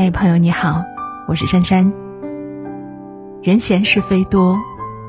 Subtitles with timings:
[0.00, 0.84] 嗨，朋友你好，
[1.26, 1.92] 我是珊珊。
[3.42, 4.56] 人闲是非多，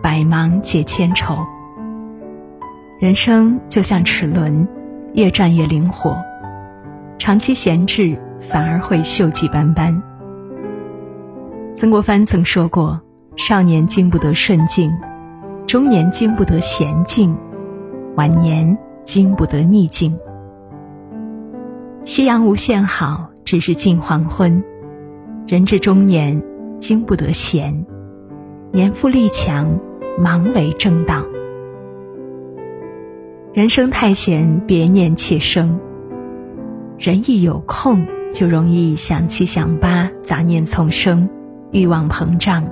[0.01, 1.37] 百忙解千愁。
[2.99, 4.67] 人生就像齿轮，
[5.13, 6.17] 越转越灵活。
[7.19, 10.01] 长期闲置，反而会锈迹斑斑。
[11.75, 12.99] 曾国藩曾说过
[13.37, 14.91] ：“少年经不得顺境，
[15.67, 17.37] 中年经不得闲静，
[18.15, 20.17] 晚年经不得逆境。”
[22.05, 24.59] 夕阳无限好，只是近黄昏。
[25.49, 26.39] 人至中年，
[26.77, 27.73] 经不得闲；
[28.71, 29.79] 年富力强，
[30.15, 31.25] 忙为正道。
[33.51, 35.79] 人生太闲，别念妾生。
[36.99, 41.27] 人一有空，就容易想七想八，杂念丛生，
[41.71, 42.63] 欲望膨胀，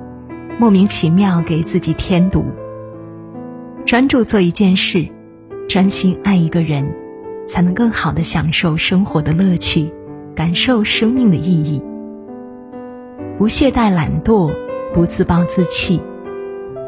[0.59, 2.45] 莫名其妙给自己添堵。
[3.87, 5.03] 专注做一件事，
[5.67, 6.87] 专心爱一个人，
[7.47, 9.91] 才能更好的享受生活的乐趣，
[10.35, 11.81] 感受生命的意义。
[13.37, 14.51] 不懈怠懒惰，
[14.95, 16.01] 不自暴自弃，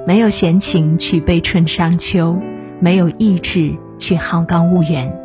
[0.07, 2.35] 没有闲情去悲春伤秋，
[2.79, 5.15] 没有意志去好高骛远。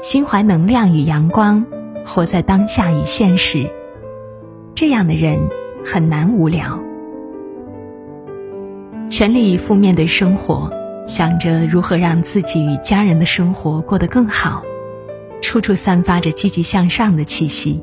[0.00, 1.66] 心怀能量与阳光，
[2.06, 3.68] 活在当下与现实，
[4.74, 5.38] 这样的人
[5.84, 6.80] 很难无聊。
[9.10, 10.70] 全力以赴面对生活，
[11.06, 14.62] 想着如何让自己与家人的生活过得更好，
[15.42, 17.82] 处处散发着积极向上的气息，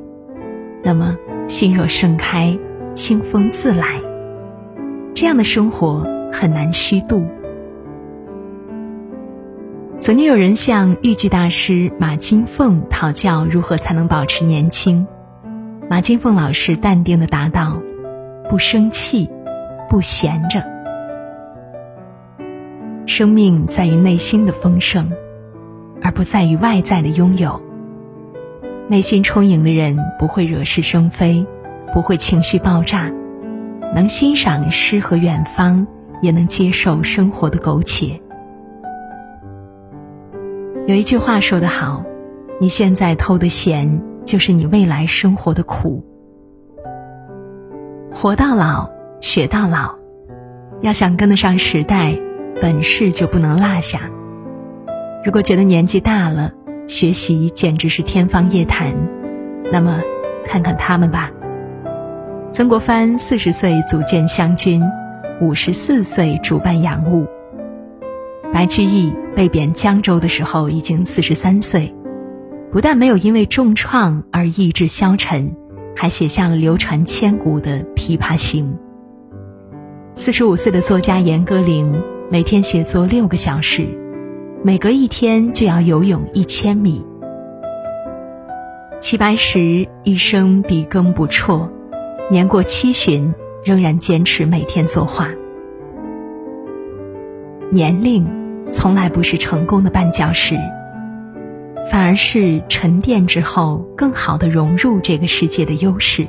[0.82, 2.58] 那么心若盛开，
[2.94, 4.00] 清风自来。
[5.14, 7.24] 这样的生活很难虚度。
[10.00, 15.06] 曾经有人向豫剧大师马金凤讨教如何才能保持年轻，
[15.88, 17.78] 马金凤老师淡定的答道
[18.50, 19.30] ：“不生气，
[19.88, 20.62] 不闲着。
[23.06, 25.10] 生命在于内心的丰盛，
[26.02, 27.60] 而不在于外在的拥有。
[28.88, 31.46] 内心充盈的人不会惹是生非，
[31.92, 33.10] 不会情绪爆炸，
[33.94, 35.86] 能欣赏诗和远方，
[36.20, 38.20] 也能接受生活的苟且。”
[40.86, 42.04] 有一句话说得好，
[42.60, 46.04] 你现在偷的闲，就是你未来生活的苦。
[48.12, 49.94] 活到老，学到老，
[50.82, 52.14] 要想跟得上时代，
[52.60, 54.10] 本事就不能落下。
[55.24, 56.52] 如果觉得年纪大了，
[56.86, 58.94] 学习简直是天方夜谭，
[59.72, 60.00] 那么
[60.44, 61.30] 看看他们吧。
[62.52, 64.82] 曾国藩四十岁组建湘军，
[65.40, 67.26] 五十四岁主办洋务。
[68.52, 71.92] 白居易被贬江州的时候已经四十三岁，
[72.70, 75.56] 不但没有因为重创而意志消沉，
[75.96, 78.66] 还写下了流传千古的《琵琶行》。
[80.12, 81.90] 四十五岁的作家严歌苓
[82.30, 83.88] 每天写作六个小时，
[84.66, 87.04] 每隔一天就要游泳一千米。
[88.98, 91.68] 齐白石一生笔耕不辍，
[92.30, 93.30] 年过七旬
[93.62, 95.28] 仍然坚持每天作画。
[97.70, 98.26] 年龄。
[98.70, 100.56] 从来不是成功的绊脚石，
[101.90, 106.26] 反而是沉淀之后更好的融入这个世界的优势。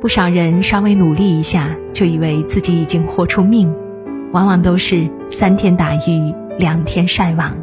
[0.00, 3.72] 不少人稍微努力一下，就以为自己已经豁出命，
[4.32, 7.56] 往往都是三天打鱼两天晒网。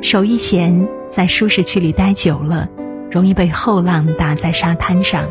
[0.00, 2.68] 手一闲，在舒适区里待久了，
[3.10, 5.26] 容易被后浪打在沙滩上，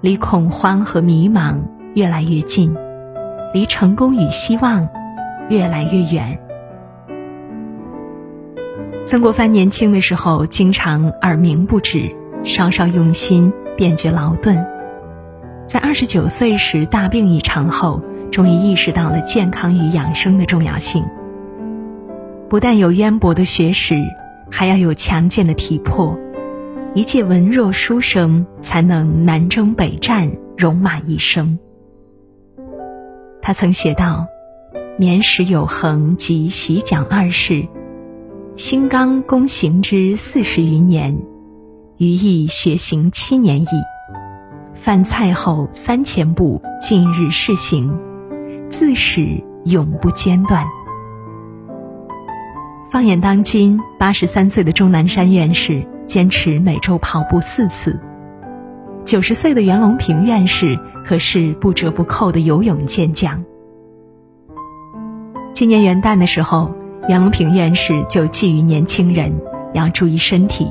[0.00, 1.56] 离恐慌和迷茫
[1.94, 2.74] 越来越近，
[3.52, 4.88] 离成功与希望。
[5.50, 6.38] 越来越远。
[9.04, 12.10] 曾国藩年轻的时候，经常耳鸣不止，
[12.44, 14.64] 稍稍用心便觉劳顿。
[15.66, 21.04] 在二十九岁时大病一场后，终于意识到了健康与养生的重要性。
[22.54, 23.96] 不但有渊博的学识，
[24.48, 26.16] 还要有强健的体魄，
[26.94, 31.58] 一切文弱书生才能南征北战，戎马一生。
[33.42, 34.28] 他曾写道。
[34.96, 37.66] 眠食有恒及洗讲二事，
[38.54, 41.18] 新刚躬行之四十余年，
[41.96, 43.66] 余亦学行七年矣。
[44.76, 47.98] 饭菜后三千步，近日试行，
[48.68, 50.64] 自始永不间断。
[52.94, 57.98] 放眼当今，八十三岁的钟南山院士坚持每周跑步四次，
[59.04, 63.44] 九十岁的袁隆平院士可是不折不扣的游泳健将。
[65.52, 66.72] 今年元旦的时候，
[67.08, 69.40] 袁隆平院士就寄予年轻人
[69.72, 70.70] 要注意身体，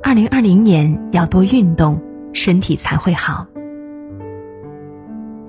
[0.00, 2.00] 二零二零年要多运动，
[2.32, 3.44] 身体才会好。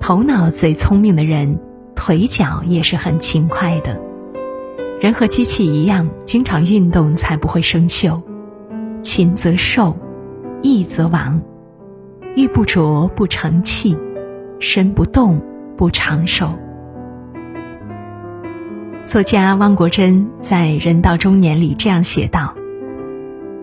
[0.00, 1.60] 头脑最聪明的人，
[1.94, 4.09] 腿脚也是很勤快的。
[5.00, 8.20] 人和机器一样，经常运动才不会生锈。
[9.00, 9.96] 勤则寿，
[10.60, 11.40] 逸则亡。
[12.36, 13.96] 玉不琢不成器，
[14.58, 15.40] 身不动
[15.74, 16.50] 不长寿。
[19.06, 22.54] 作家汪国真在《人到中年》里这样写道：“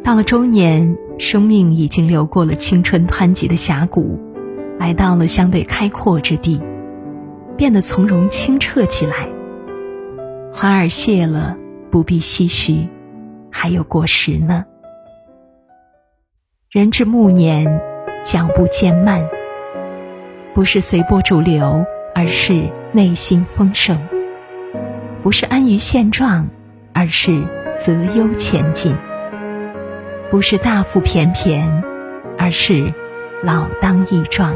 [0.04, 4.20] 到了中年，生命已经流过了青春湍急的峡谷，
[4.80, 6.60] 来到了相对开阔之地，
[7.56, 9.30] 变得从容清澈起来。
[10.60, 11.56] 花儿谢了，
[11.92, 12.90] 不必唏嘘，
[13.52, 14.66] 还有果实呢。
[16.72, 17.80] 人至暮年，
[18.24, 19.24] 脚步渐慢，
[20.56, 24.00] 不是随波逐流，而是内心丰盛。”
[25.22, 26.48] 不是安于现状，
[26.92, 27.44] 而是
[27.78, 28.96] 择优前进；
[30.32, 31.84] 不是大腹便便，
[32.36, 32.92] 而是
[33.44, 34.56] 老当益壮。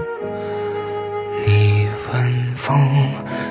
[1.46, 2.76] 你问风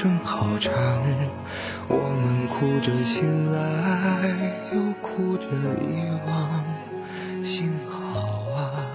[0.00, 0.72] 声好长，
[1.88, 4.30] 我们哭着醒来，
[4.72, 5.48] 又哭着
[5.82, 6.64] 遗忘。
[7.42, 8.20] 幸好
[8.52, 8.86] 啊，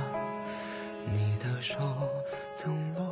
[1.12, 1.76] 你的手
[2.56, 3.03] 曾。